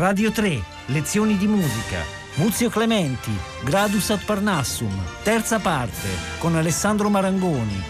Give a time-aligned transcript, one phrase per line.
[0.00, 2.02] Radio 3, lezioni di musica.
[2.36, 3.30] Muzio Clementi,
[3.62, 4.90] Gradus ad Parnassum,
[5.22, 6.08] terza parte,
[6.38, 7.82] con Alessandro Marangoni.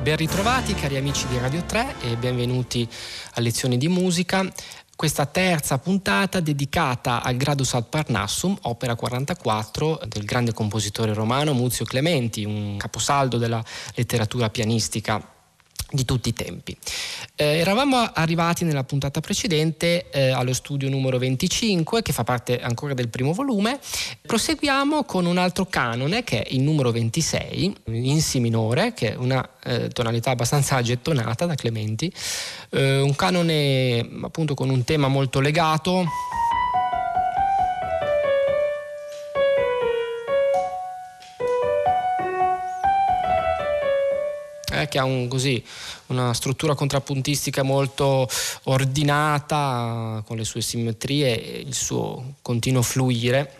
[0.00, 2.88] Ben ritrovati cari amici di Radio 3 e benvenuti
[3.34, 4.48] a lezioni di musica
[4.94, 11.84] questa terza puntata dedicata al Gradus ad Parnassum, opera 44 del grande compositore romano Muzio
[11.84, 13.60] Clementi, un caposaldo della
[13.96, 15.32] letteratura pianistica
[15.90, 16.76] di tutti i tempi.
[17.34, 22.94] Eh, eravamo arrivati nella puntata precedente eh, allo studio numero 25 che fa parte ancora
[22.94, 23.78] del primo volume.
[24.20, 29.16] Proseguiamo con un altro canone che è il numero 26 in Si minore, che è
[29.16, 32.12] una eh, tonalità abbastanza gettonata da Clementi,
[32.70, 36.04] eh, un canone appunto con un tema molto legato
[44.82, 45.62] eh, che ha un, così,
[46.06, 48.28] una struttura contrappuntistica molto
[48.64, 53.52] ordinata, con le sue simmetrie e il suo continuo fluire.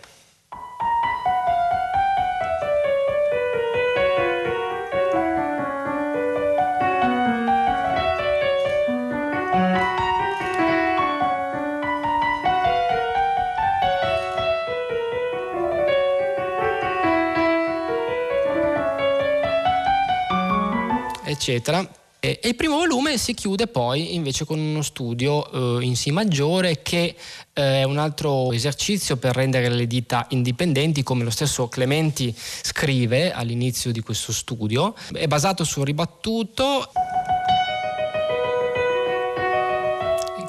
[21.49, 21.87] Eccetera.
[22.21, 26.81] E il primo volume si chiude poi invece con uno studio eh, in Si maggiore
[26.81, 27.15] che
[27.53, 33.31] eh, è un altro esercizio per rendere le dita indipendenti, come lo stesso Clementi scrive
[33.31, 34.93] all'inizio di questo studio.
[35.13, 36.91] È basato sul ribattuto.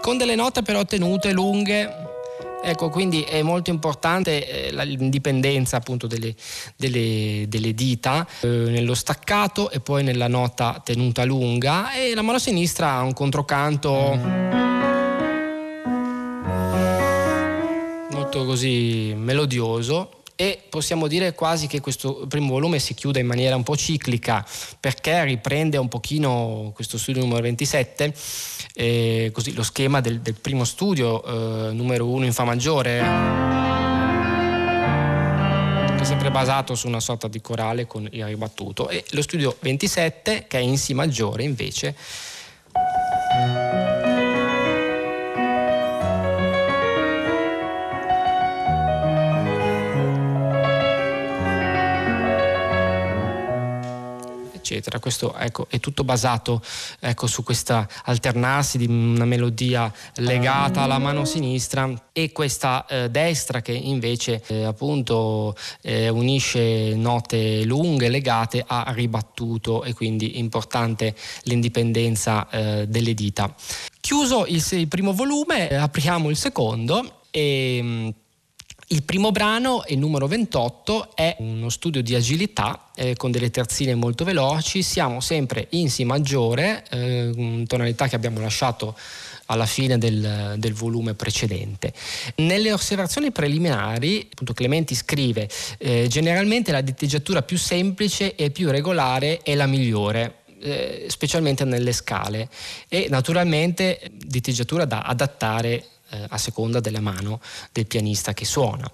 [0.01, 2.10] Con delle note però tenute lunghe
[2.63, 6.35] Ecco, quindi è molto importante eh, l'indipendenza appunto delle,
[6.77, 11.93] delle, delle dita eh, nello staccato e poi nella nota tenuta lunga.
[11.93, 13.89] E la mano sinistra ha un controcanto.
[18.11, 23.57] Molto così melodioso e possiamo dire quasi che questo primo volume si chiude in maniera
[23.57, 24.43] un po' ciclica
[24.81, 28.15] perché riprende un pochino questo studio numero 27
[28.73, 33.01] eh, così, lo schema del, del primo studio eh, numero 1 in Fa maggiore.
[35.95, 38.89] Che è sempre basato su una sorta di corale con il ribattuto.
[38.89, 41.95] E lo studio 27 che è in Si maggiore invece
[54.61, 54.99] eccetera.
[54.99, 56.63] Questo ecco, è tutto basato
[57.01, 63.63] ecco, su questa alternarsi di una melodia legata alla mano sinistra e questa eh, destra
[63.63, 72.49] che invece eh, appunto eh, unisce note lunghe legate a ribattuto e quindi importante l'indipendenza
[72.51, 73.53] eh, delle dita.
[74.01, 78.09] Chiuso il, il primo volume, apriamo il secondo e mm,
[78.93, 83.95] il primo brano, il numero 28, è uno studio di agilità eh, con delle terzine
[83.95, 84.83] molto veloci.
[84.83, 88.97] Siamo sempre in Si maggiore, eh, tonalità che abbiamo lasciato
[89.47, 91.93] alla fine del, del, volume precedente.
[92.37, 99.41] Nelle osservazioni preliminari, appunto Clementi scrive, eh, generalmente la diteggiatura più semplice e più regolare
[99.43, 100.39] è la migliore.
[100.63, 102.51] Eh, specialmente nelle scale
[102.87, 107.41] e naturalmente diteggiatura da adattare eh, a seconda della mano
[107.73, 108.91] del pianista che suona.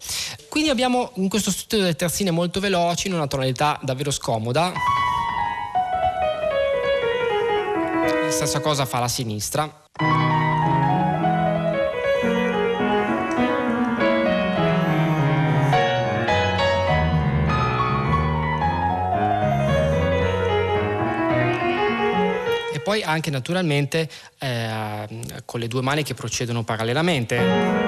[0.49, 4.73] Quindi abbiamo in questo studio delle terzine molto veloci, in una tonalità davvero scomoda.
[8.23, 9.86] La stessa cosa fa la sinistra.
[22.97, 24.09] Poi anche naturalmente
[24.39, 25.07] eh,
[25.45, 27.86] con le due mani che procedono parallelamente.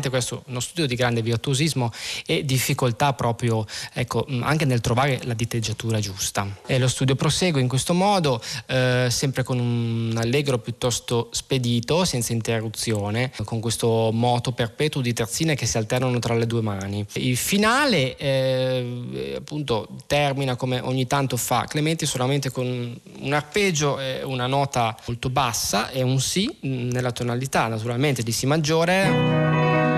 [0.00, 1.92] Naturalmente questo è uno studio di grande virtuosismo
[2.24, 6.46] e difficoltà proprio ecco, anche nel trovare la diteggiatura giusta.
[6.66, 12.32] E lo studio prosegue in questo modo, eh, sempre con un allegro piuttosto spedito, senza
[12.32, 17.04] interruzione, con questo moto perpetuo di terzine che si alternano tra le due mani.
[17.14, 24.22] Il finale eh, appunto termina come ogni tanto fa Clementi solamente con un arpeggio e
[24.22, 29.89] una nota molto bassa e un Si nella tonalità naturalmente di Si maggiore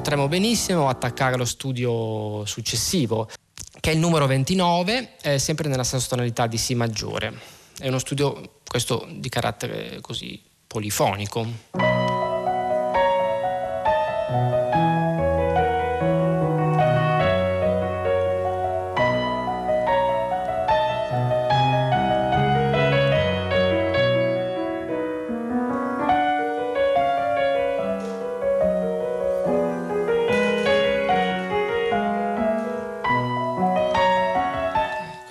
[0.00, 3.28] potremmo benissimo attaccare lo studio successivo,
[3.80, 7.34] che è il numero 29, eh, sempre nella stessa tonalità di Si maggiore.
[7.78, 12.09] È uno studio, questo, di carattere così polifonico.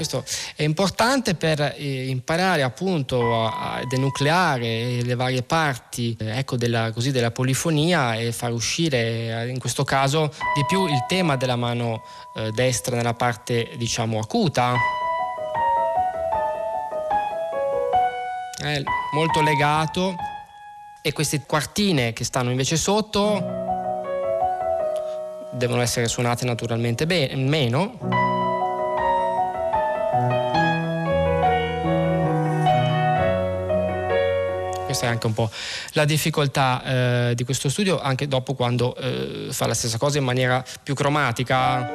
[0.10, 0.24] Questo
[0.56, 7.12] è importante per eh, imparare appunto a, denucleare le varie parti eh, ecco, della, così,
[7.12, 12.02] della, polifonia e far uscire in questo caso di più il tema della mano
[12.36, 14.74] eh, destra nella parte diciamo acuta.
[18.62, 18.82] È
[19.14, 20.16] molto legato
[21.02, 23.68] e queste quartine che stanno invece sotto
[25.52, 28.19] devono essere suonate naturalmente bene, meno.
[35.00, 35.50] Questa è anche un po'
[35.94, 40.26] la difficoltà eh, di questo studio, anche dopo quando eh, fa la stessa cosa in
[40.26, 41.90] maniera più cromatica.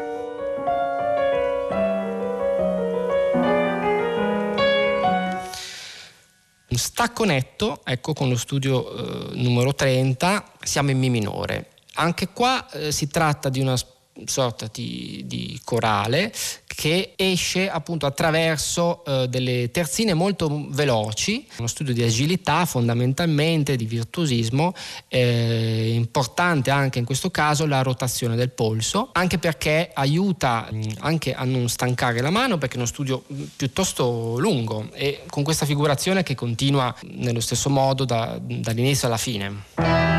[6.66, 11.72] Stacco netto, ecco con lo studio eh, numero 30, siamo in Mi minore.
[11.96, 13.76] Anche qua eh, si tratta di una
[14.26, 16.32] sorta di, di, corale
[16.66, 23.84] che esce appunto attraverso eh, delle terzine molto veloci, uno studio di agilità fondamentalmente, di
[23.84, 24.74] virtuosismo,
[25.08, 31.32] eh, importante anche in questo caso la rotazione del polso, anche perché aiuta mh, anche
[31.32, 33.22] a non stancare la mano perché è uno studio
[33.56, 40.13] piuttosto lungo e con questa figurazione che continua nello stesso modo da, dall'inizio alla fine.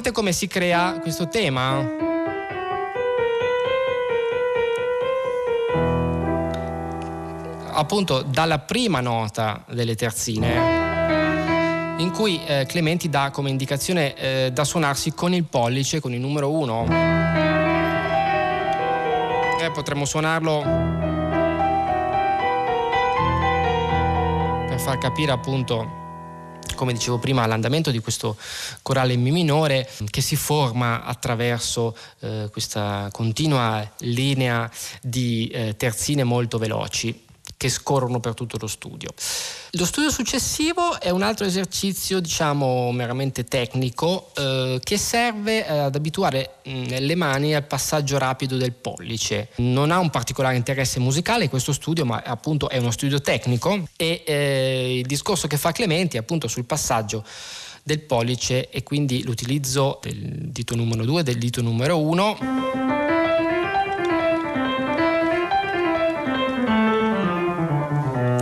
[0.00, 1.78] Sentite come si crea questo tema?
[7.72, 10.78] Appunto dalla prima nota delle terzine
[11.98, 16.20] in cui eh, Clementi dà come indicazione eh, da suonarsi con il pollice, con il
[16.20, 16.86] numero 1.
[19.60, 20.62] Eh, potremmo suonarlo
[24.66, 25.99] per far capire appunto
[26.80, 28.38] come dicevo prima, l'andamento di questo
[28.80, 34.70] corale in Mi minore che si forma attraverso eh, questa continua linea
[35.02, 37.28] di eh, terzine molto veloci
[37.60, 39.10] che scorrono per tutto lo studio.
[39.72, 45.94] Lo studio successivo è un altro esercizio, diciamo, meramente tecnico, eh, che serve eh, ad
[45.94, 49.50] abituare mh, mm, le mani al passaggio rapido del pollice.
[49.56, 54.22] Non ha un particolare interesse musicale questo studio, ma appunto è uno studio tecnico e
[54.24, 57.22] eh, il discorso che fa Clementi è appunto sul passaggio
[57.82, 63.09] del pollice e quindi l'utilizzo del dito numero 2 e del dito numero 1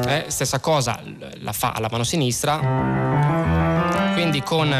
[0.09, 1.01] eh, stessa cosa
[1.41, 2.59] la fa alla mano sinistra,
[4.15, 4.73] quindi con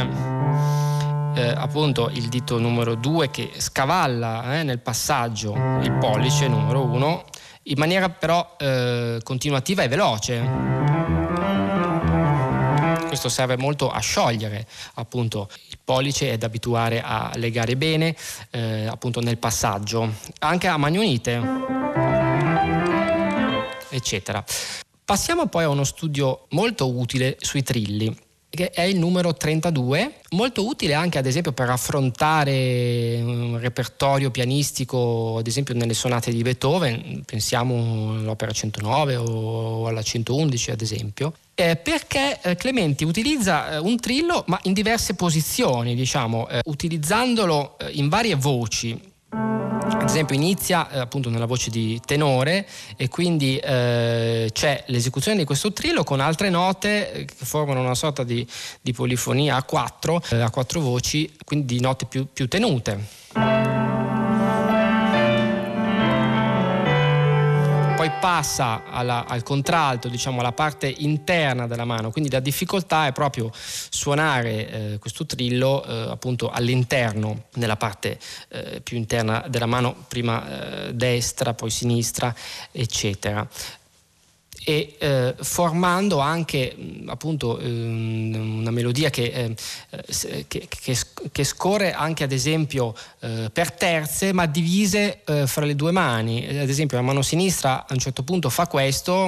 [1.35, 7.25] eh, appunto il dito numero 2 che scavalla eh, nel passaggio il pollice numero 1
[7.65, 10.77] in maniera però eh, continuativa e veloce.
[13.07, 18.17] Questo serve molto a sciogliere appunto il pollice ed abituare a legare bene
[18.51, 21.43] eh, appunto nel passaggio, anche a mani unite,
[23.91, 24.43] eccetera.
[25.09, 28.15] Passiamo poi a uno studio molto utile sui trilli
[28.51, 35.39] che è il numero 32, molto utile anche ad esempio per affrontare un repertorio pianistico,
[35.39, 41.77] ad esempio nelle sonate di Beethoven, pensiamo all'opera 109 o alla 111 ad esempio, eh,
[41.77, 47.93] perché eh, Clementi utilizza eh, un trillo ma in diverse posizioni, diciamo, eh, utilizzandolo eh,
[47.93, 52.67] in varie voci ad esempio inizia eh, appunto nella voce di tenore
[52.97, 57.95] e quindi eh, c'è l'esecuzione di questo trillo con altre note eh, che formano una
[57.95, 58.47] sorta di,
[58.81, 63.58] di polifonia a quattro, eh, a quattro voci, quindi note più, più tenute.
[67.99, 73.13] Poi passa alla, al contralto, diciamo alla parte interna della mano, quindi la difficoltà è
[73.13, 80.05] proprio suonare eh, questo trillo eh, appunto all'interno, nella parte eh, più interna della mano,
[80.07, 82.33] prima eh, destra, poi sinistra,
[82.71, 83.45] eccetera
[84.69, 90.97] e eh, formando anche appunto eh, una melodia che, eh, che, che,
[91.33, 96.47] che, scorre anche ad esempio eh, per terze ma divise eh, fra le due mani.
[96.47, 99.27] Ad esempio la mano sinistra a un certo punto fa questo.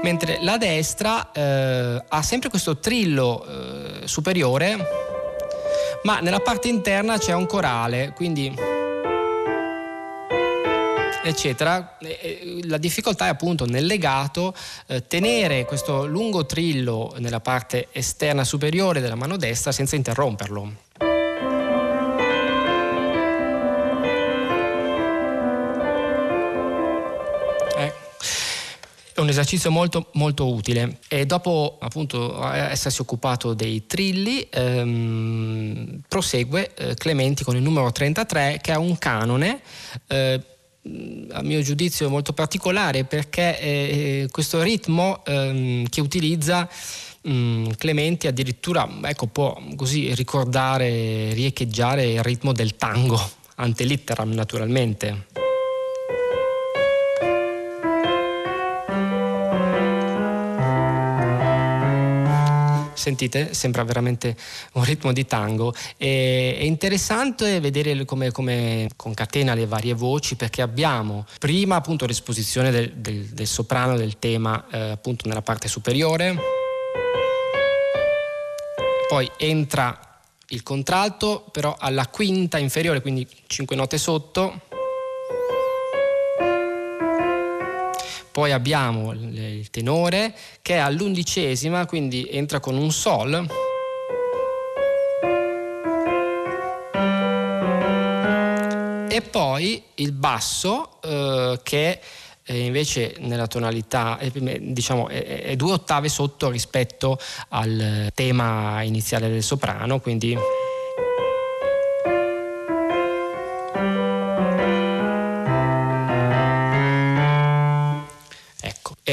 [0.00, 3.44] Mentre la destra eh, ha sempre questo trillo
[4.04, 4.76] superiore
[6.04, 8.67] ma nella parte interna c'è un corale quindi
[11.28, 11.96] eccetera.
[12.64, 14.54] La difficoltà è appunto nel legato
[14.86, 20.86] eh, tenere questo lungo trillo nella parte esterna superiore della mano destra senza interromperlo.
[29.18, 36.72] È un esercizio molto, molto utile e dopo appunto essersi occupato dei trilli ehm, prosegue
[36.74, 39.60] eh, Clementi con il numero 33 che ha un canone
[40.06, 40.40] eh,
[41.32, 46.68] a mio giudizio molto particolare perché eh, questo ritmo ehm, che utilizza
[47.28, 53.20] mm, Clementi addirittura ecco, può così ricordare, riecheggiare il ritmo del tango,
[53.56, 55.47] ante litteram naturalmente.
[63.08, 64.36] Sentite, sembra veramente
[64.72, 65.74] un ritmo di tango.
[65.96, 72.70] E, è interessante vedere come, come, concatena le varie voci perché abbiamo prima appunto l'esposizione
[72.70, 76.36] del, del, del soprano del tema eh, appunto nella parte superiore,
[79.08, 80.00] poi entra
[80.50, 84.62] il contralto però alla quinta inferiore, quindi 5 note sotto
[88.38, 93.34] Poi abbiamo il tenore che è all'undicesima, quindi entra con un sol.
[99.08, 101.98] E poi il basso eh, che
[102.44, 104.30] eh, invece nella tonalità eh,
[104.72, 107.18] diciamo è, è due ottave sotto rispetto
[107.48, 110.38] al tema iniziale del soprano, quindi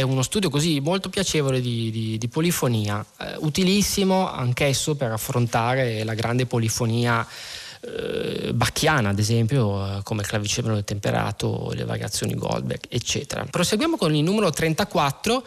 [0.06, 6.14] uno studio così molto piacevole di, di, di polifonia, eh, utilissimo anch'esso per affrontare la
[6.14, 7.26] grande polifonia
[7.96, 13.46] eh, bacchiana, ad esempio, eh, come il clavicembalo temperato, le variazioni Goldberg, eccetera.
[13.50, 15.44] Proseguiamo con il numero 34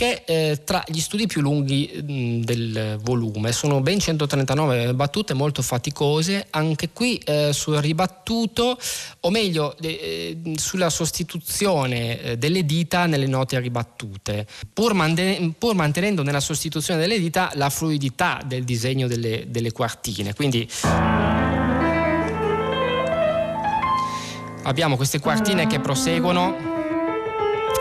[0.00, 3.52] che eh, tra gli studi più lunghi mh, del volume.
[3.52, 8.78] Sono ben 139 battute molto faticose, anche qui eh, sul ribattuto,
[9.20, 16.22] o meglio eh, sulla sostituzione eh, delle dita nelle note ribattute, pur, mande- pur, mantenendo
[16.22, 20.32] nella sostituzione delle dita la fluidità del disegno delle, delle quartine.
[20.32, 20.66] Quindi
[24.64, 26.56] abbiamo queste quartine che proseguono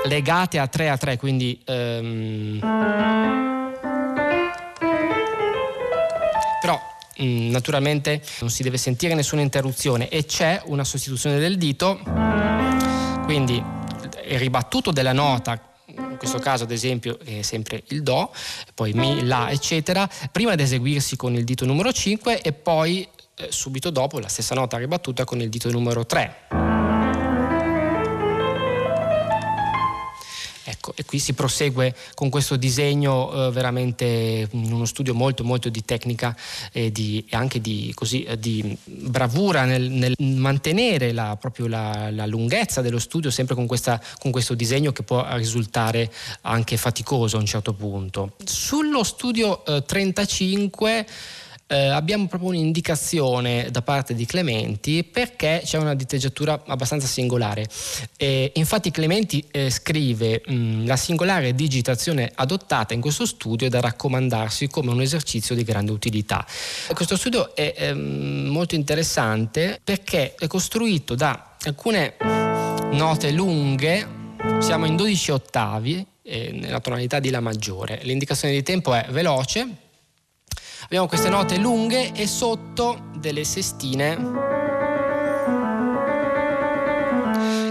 [0.05, 2.59] legate a 3 a 3, quindi ehm,
[6.62, 6.79] però
[7.17, 12.00] mh, mm, naturalmente non si deve sentire nessuna interruzione e c'è una sostituzione del dito,
[13.25, 13.63] quindi
[14.27, 18.31] il ribattuto della nota in questo caso ad esempio è sempre il Do,
[18.74, 23.48] poi Mi, La, eccetera, prima di eseguirsi con il dito numero 5 e poi eh,
[23.50, 26.68] subito dopo la stessa nota ribattuta con il dito numero 3.
[30.89, 35.69] Ecco, e qui si prosegue con questo disegno eh, veramente in uno studio molto molto
[35.69, 36.36] di tecnica
[36.72, 42.10] e, di, e anche di, così, eh, di bravura nel, nel mantenere la, proprio la,
[42.12, 47.38] la, lunghezza dello studio sempre con, questa, con questo disegno che può risultare anche faticoso
[47.38, 48.34] a un certo punto.
[48.43, 51.05] Sullo studio eh, 35
[51.71, 57.67] eh, abbiamo proprio un'indicazione da parte di Clementi perché c'è una diteggiatura abbastanza singolare.
[58.17, 63.79] Eh, infatti Clementi eh, scrive mh, la singolare digitazione adottata in questo studio è da
[63.79, 66.43] raccomandarsi come un esercizio di grande utilità.
[66.91, 72.15] Questo studio è ehm, molto interessante perché è costruito da alcune
[72.93, 74.07] note lunghe,
[74.59, 77.99] siamo in 12 ottavi eh, nella tonalità di La maggiore.
[78.03, 79.67] L'indicazione di tempo è veloce,
[80.91, 84.15] Abbiamo queste note lunghe e sotto delle sestine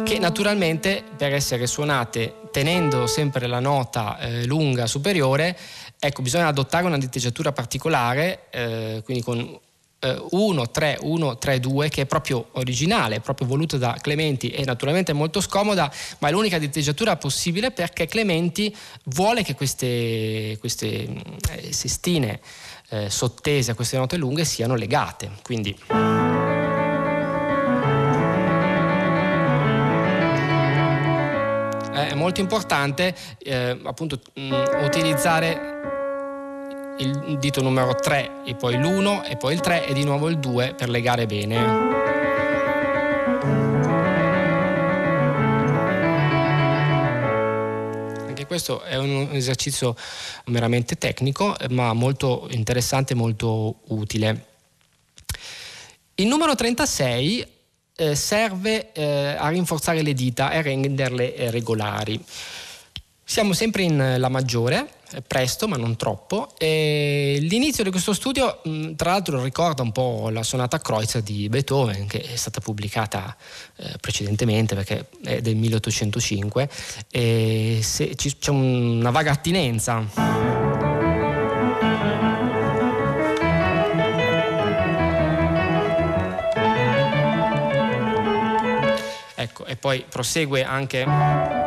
[0.05, 5.59] che naturalmente per essere suonate tenendo sempre la nota eh, lunga superiore,
[5.99, 9.59] ecco, bisogna adottare una diteggiatura particolare, eh, quindi con
[10.01, 15.13] 1, 3, 1, 3, 2 che è proprio originale, proprio voluta da Clementi e naturalmente
[15.13, 18.75] molto scomoda, ma è l'unica diteggiatura possibile perché Clementi
[19.07, 20.87] vuole che queste, queste
[21.51, 22.41] eh, sestine
[22.91, 25.31] eh, sottese a queste note lunghe siano legate.
[25.43, 25.77] Quindi
[31.93, 35.77] è molto importante eh, appunto mh, mm, utilizzare
[36.99, 40.39] il dito numero 3 e poi l'1 e poi il 3 e di nuovo il
[40.39, 41.98] 2 per legare bene.
[48.59, 49.95] Questo è un esercizio
[50.47, 54.47] meramente tecnico, ma molto interessante e molto utile.
[56.17, 57.47] Il numero 36
[57.95, 62.21] eh, serve eh, a rinforzare le dita e a renderle eh, regolari.
[63.31, 64.89] Siamo sempre in eh, La maggiore,
[65.27, 66.55] presto ma non troppo.
[66.57, 68.63] E l'inizio di questo studio,
[68.97, 73.37] tra l'altro, ricorda un po' la sonata Kreutzer di Beethoven, che è stata pubblicata
[73.77, 76.71] eh, precedentemente perché è del 1805,
[77.11, 80.07] e se, c'è una vaga attinenza.
[89.35, 91.58] Ecco, e poi prosegue anche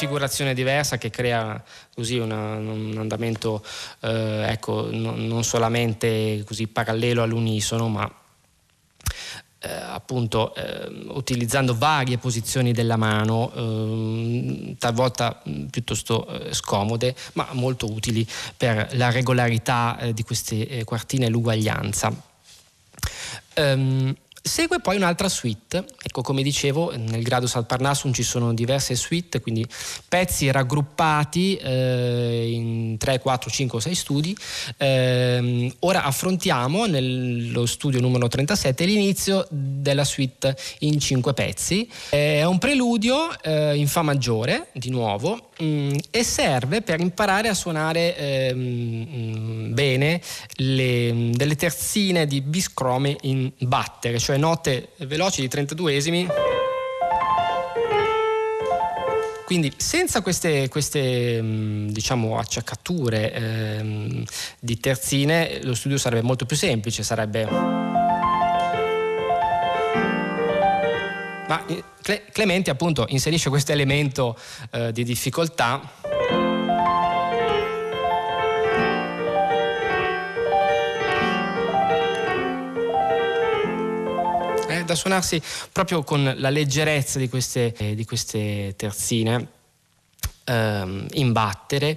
[0.00, 1.62] una figurazione diversa che crea
[1.94, 3.62] così una, un andamento
[4.00, 8.10] eh, ecco, no, non solamente così parallelo all'unisono, ma
[9.62, 18.26] eh, appunto eh, utilizzando varie posizioni della mano, eh, talvolta piuttosto scomode, ma molto utili
[18.56, 22.28] per la regolarità eh, di queste eh, quartine e l'uguaglianza.
[23.56, 28.94] Um, Segue poi un'altra suite, ecco come dicevo nel grado Sal Parnassum ci sono diverse
[28.94, 29.66] suite, quindi
[30.08, 34.36] pezzi raggruppati eh, in 3, 4, 5 6 studi.
[34.78, 41.88] Eh, ora affrontiamo nello studio numero 37 l'inizio della suite in 5 pezzi.
[42.08, 47.48] È un preludio eh, in Fa maggiore, di nuovo, mh, mm, e serve per imparare
[47.48, 50.20] a suonare ehm, bene
[50.56, 56.26] le, delle terzine di biscrome in battere, cioè note veloci di 32esimi.
[59.44, 64.24] Quindi senza queste, queste mm, diciamo, acciaccature ehm,
[64.60, 67.46] di terzine lo studio sarebbe molto più semplice, sarebbe...
[71.48, 71.82] Ma eh,
[72.30, 74.38] Clementi appunto inserisce questo elemento
[74.70, 75.80] eh, di difficoltà
[84.90, 85.40] da suonarsi
[85.72, 89.48] proprio con la leggerezza di queste, eh, di queste terzine
[90.44, 91.96] ehm, in battere.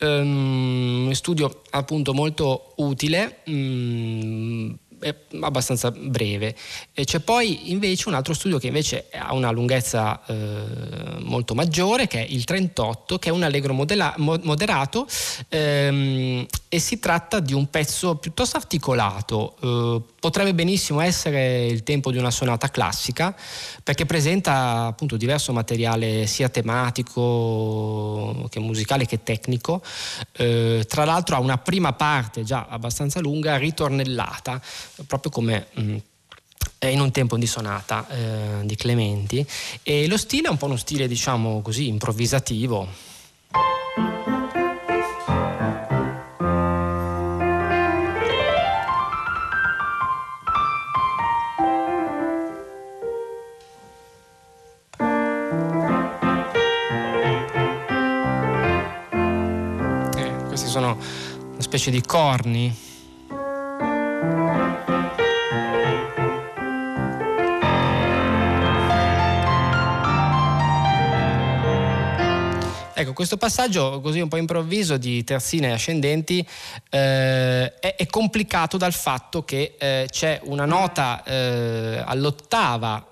[0.00, 3.40] Um, studio appunto molto utile.
[3.46, 4.78] Um,
[5.40, 6.54] abbastanza breve.
[6.92, 12.06] E c'è poi invece un altro studio che invece ha una lunghezza eh, molto maggiore,
[12.06, 15.06] che è il 38, che è un allegro modela- moderato
[15.48, 19.56] ehm, e si tratta di un pezzo piuttosto articolato.
[19.60, 23.34] Eh, potrebbe benissimo essere il tempo di una sonata classica
[23.82, 29.82] perché presenta appunto diverso materiale sia tematico che musicale che tecnico.
[30.32, 34.60] Eh, tra l'altro ha una prima parte già abbastanza lunga, ritornellata,
[35.06, 35.96] proprio come mh, mm,
[36.88, 39.44] in un tempo di sonata eh, di Clementi
[39.82, 42.88] e lo stile è un po' uno stile diciamo così improvvisativo
[60.70, 62.88] sono una specie di corni.
[72.94, 76.46] Ecco, questo passaggio così un po' improvviso di terzine ascendenti
[76.90, 83.04] eh, è, è, complicato dal fatto che eh, c'è una nota eh, all'ottava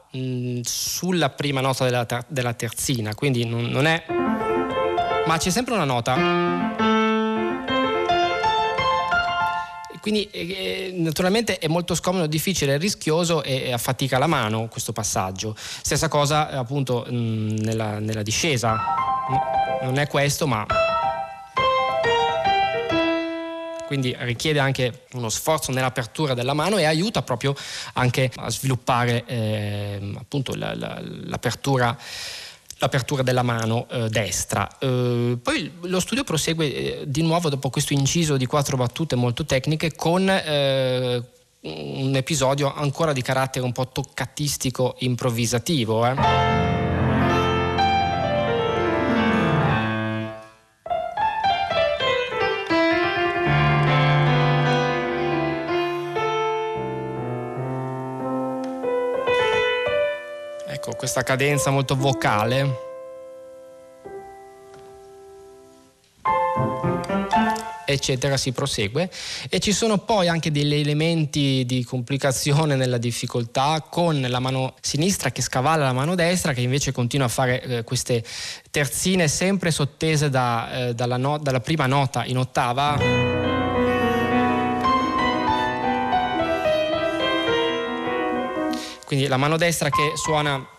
[0.62, 4.04] sulla prima nota della, ter- della terzina, quindi non, non è...
[5.26, 6.87] ma c'è sempre una nota
[10.08, 15.54] quindi eh, naturalmente è molto scomodo, difficile, rischioso e, affatica la mano questo passaggio.
[15.54, 18.78] Stessa cosa appunto mh, nella, nella discesa
[19.82, 20.64] non è questo, ma
[23.86, 27.54] quindi richiede anche uno sforzo nell'apertura della mano e aiuta proprio
[27.92, 31.94] anche a sviluppare eh, appunto la, la, l'apertura
[32.78, 34.68] l'apertura della mano eh, destra.
[34.78, 39.44] Eh, poi lo studio prosegue eh, di nuovo dopo questo inciso di quattro battute molto
[39.44, 41.22] tecniche con eh,
[41.60, 46.77] un episodio ancora di carattere un po' toccatistico improvvisativo.
[61.08, 62.86] Questa cadenza molto vocale.
[67.90, 69.10] eccetera, si prosegue
[69.48, 75.30] e ci sono poi anche degli elementi di complicazione nella difficoltà con la mano sinistra
[75.30, 78.22] che scavalla la mano destra che invece continua a fare eh, queste
[78.70, 83.46] terzine sempre sottese da, eh, dalla, no- dalla prima nota in ottava.
[89.06, 90.76] quindi la mano destra che suona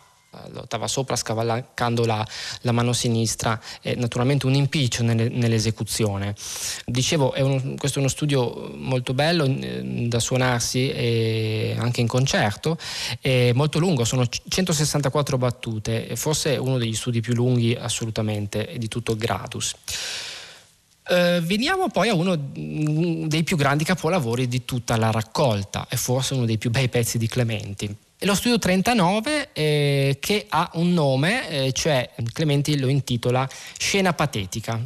[0.51, 2.25] l'ottava sopra scavalcando la,
[2.61, 6.35] la, mano sinistra è naturalmente un impiccio nelle, nell'esecuzione.
[6.85, 12.77] Dicevo, è un, questo è uno studio molto bello eh, da suonarsi anche in concerto,
[13.19, 19.15] è molto lungo, sono 164 battute, forse uno degli studi più lunghi assolutamente di tutto
[19.15, 19.73] Gradus.
[21.09, 26.35] Uh, veniamo poi a uno dei più grandi capolavori di tutta la raccolta, e forse
[26.35, 27.95] uno dei più bei pezzi di Clementi.
[28.23, 34.77] Lo studio 39 eh, che ha un nome, eh, cioè Clementi lo intitola Scena patetica.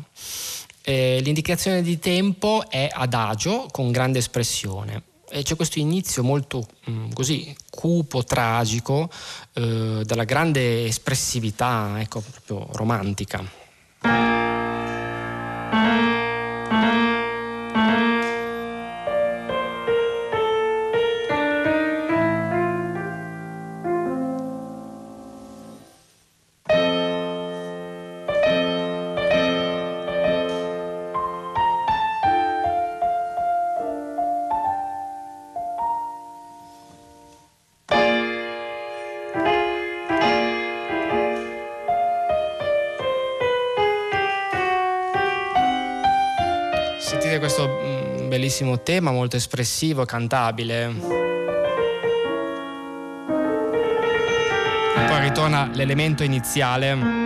[0.83, 5.01] Eh, l'indicazione di tempo è adagio con grande espressione.
[5.31, 9.09] E c'è questo inizio molto mh, mm, così cupo, tragico,
[9.53, 14.52] eh, dalla grande espressività, ecco, proprio romantica.
[48.53, 50.93] Bellissimo tema, molto espressivo, cantabile.
[55.07, 57.21] Poi ritorna l'elemento iniziale.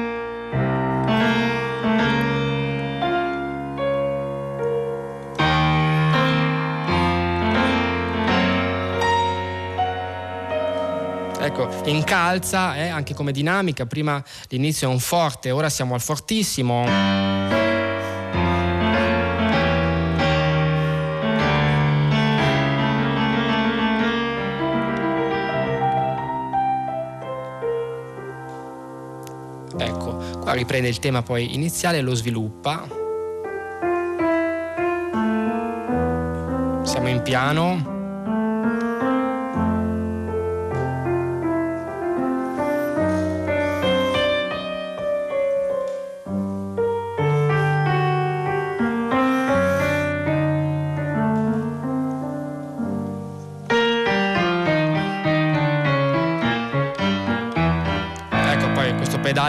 [11.41, 17.46] Ecco, incalza eh, anche come dinamica, prima l'inizio è un forte, ora siamo al fortissimo.
[30.53, 32.87] Riprende il tema poi iniziale lo sviluppa.
[36.83, 37.96] Siamo in piano.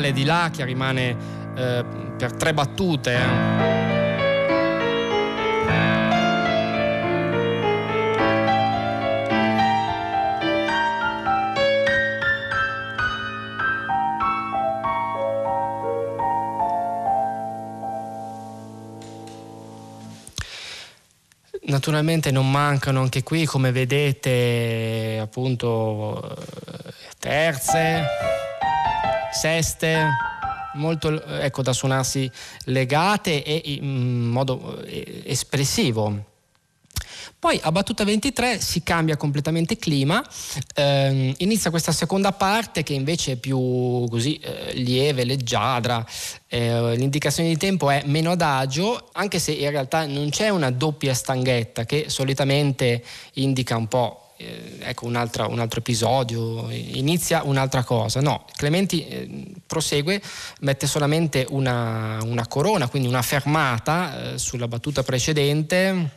[0.09, 1.17] Pedale di là che rimane
[1.57, 1.85] eh,
[2.17, 3.67] per tre battute.
[21.61, 26.35] Naturalmente non mancano anche qui, come vedete, appunto
[27.19, 28.38] terze
[29.33, 30.07] seste
[30.75, 32.31] molto ecco, da suonarsi
[32.65, 36.37] legate e in modo eh, espressivo.
[37.41, 40.25] Poi a battuta 23 si cambia completamente clima,
[40.75, 46.05] eh, inizia questa seconda parte che invece è più così eh, lieve, leggiadra,
[46.49, 51.15] eh, l'indicazione di tempo è meno adagio, anche se in realtà non c'è una doppia
[51.15, 57.83] stanghetta che solitamente indica un po' eh, ecco un altro, un altro, episodio, inizia un'altra
[57.83, 58.21] cosa.
[58.21, 60.23] No, Clementi eh, prosegue,
[60.61, 66.11] mette solamente una, una, corona, quindi una fermata eh, sulla battuta precedente.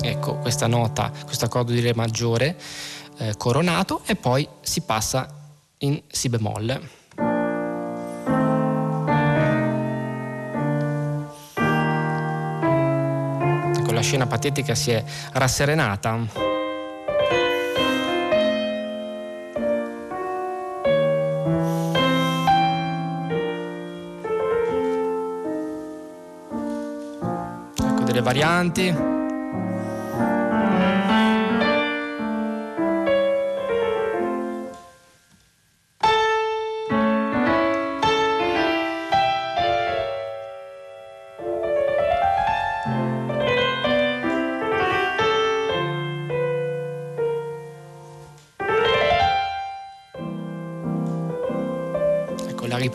[0.00, 2.56] Ecco questa nota, questo accordo di Re maggiore
[3.18, 5.28] eh, coronato e poi si passa
[5.78, 7.01] in Si bemolle.
[14.02, 16.18] Scena patetica si è rasserenata.
[27.78, 29.11] Ecco delle varianti.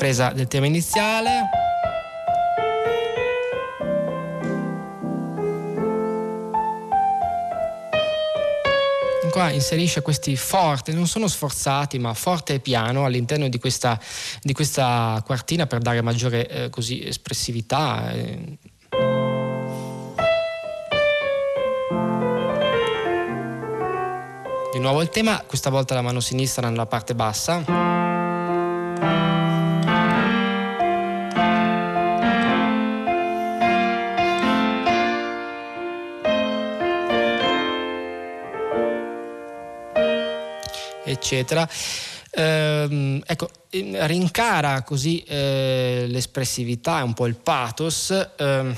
[0.07, 1.49] Ripresa del tema iniziale.
[9.29, 13.99] qua inserisce questi forti, non sono sforzati, ma forte e piano all'interno di questa,
[14.41, 18.09] di questa quartina per dare maggiore eh, così, espressività.
[18.13, 18.57] Eh.
[24.73, 28.06] Di nuovo il tema, questa volta la mano sinistra nella parte bassa.
[41.27, 41.67] Eccetera.
[42.29, 48.11] Eh, ecco, rincara così eh, l'espressività un po' il pathos.
[48.37, 48.73] Eh,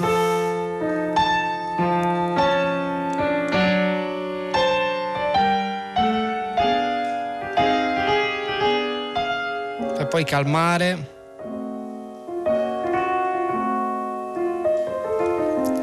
[10.10, 11.18] poi calmare.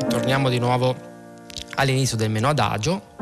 [0.09, 0.97] Torniamo di nuovo
[1.77, 3.16] all'inizio del meno adagio.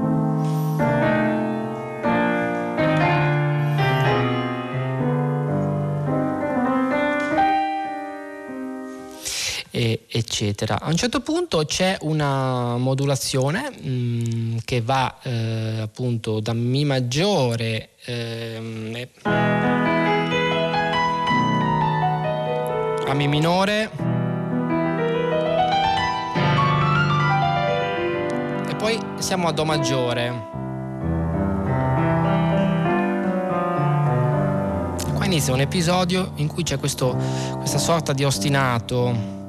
[10.35, 10.81] Eccetera.
[10.81, 16.85] A un certo punto c'è una modulazione mh, mm, che va eh, appunto da Mi
[16.85, 19.11] maggiore eh,
[23.07, 23.91] a Mi minore
[28.69, 30.53] e poi siamo a Do maggiore.
[35.15, 37.17] Qua inizia un episodio in cui c'è questo,
[37.61, 39.43] questa sorta di ostinato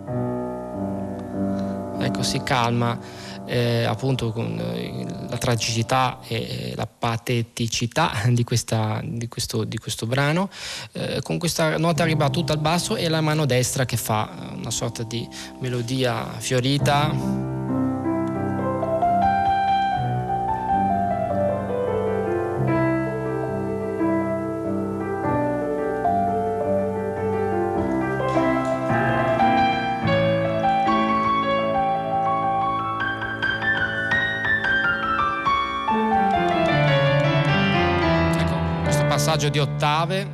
[2.25, 2.99] si calma
[3.45, 10.05] eh, appunto con eh, la tragicità e la pateticità di, questa, di, questo, di questo,
[10.05, 10.49] brano,
[10.93, 15.03] eh, con questa nota ribattuta al basso e la mano destra che fa una sorta
[15.03, 15.27] di
[15.59, 17.54] melodia fiorita.
[39.55, 40.29] Di ottave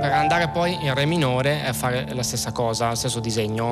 [0.00, 3.68] per andare poi in Re minore e fare la stessa cosa, lo stesso disegno.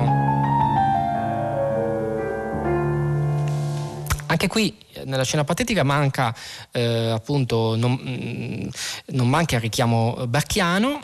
[4.27, 6.33] Anche qui nella scena patetica manca
[6.71, 8.69] eh, appunto, non, mm,
[9.07, 11.01] non, manca il richiamo bacchiano,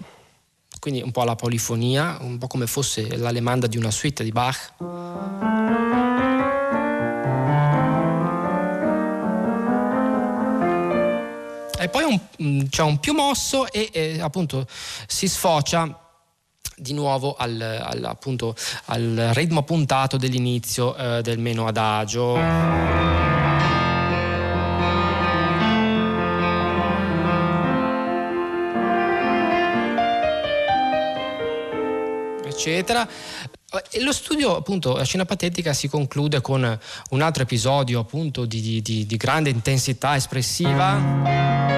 [0.79, 5.94] quindi un po' la polifonia, un po' come fosse l'alemanda di una suite di Bach.
[11.85, 14.65] E poi un, mm, c'è un più mosso e eh, appunto
[15.07, 15.99] si sfocia
[16.75, 23.13] di nuovo al, al, appunto, al ritmo puntato dell'inizio eh, del meno adagio.
[32.65, 33.07] eccetera.
[33.91, 38.81] E lo studio, appunto, la scena patetica si conclude con un altro episodio appunto di,
[38.81, 41.74] di, di grande intensità espressiva.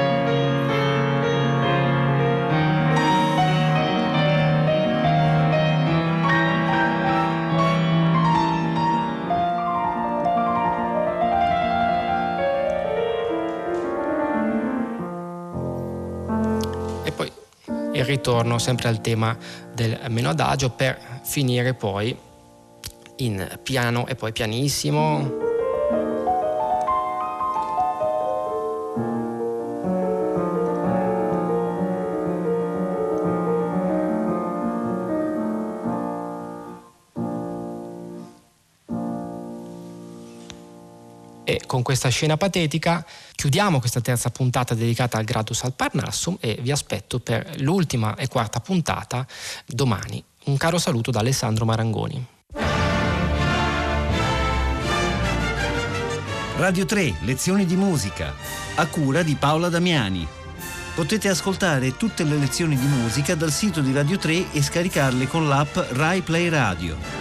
[17.93, 19.37] Il ritorno sempre al tema
[19.73, 22.15] del meno adagio per finire poi
[23.17, 25.45] in piano e poi pianissimo.
[41.43, 43.05] E con questa scena patetica
[43.37, 48.27] chiudiamo questa terza puntata dedicata al Gradus al Parnassum e vi aspetto per l'ultima e
[48.27, 49.27] quarta puntata
[49.63, 50.21] domani.
[50.45, 52.25] Un caro saluto da Alessandro Marangoni.
[56.57, 58.33] Radio 3, lezioni di musica,
[58.73, 60.27] a cura di Paola Damiani.
[60.95, 65.47] Potete ascoltare tutte le lezioni di musica dal sito di Radio 3 e scaricarle con
[65.47, 67.16] l'app Rai Play Radio.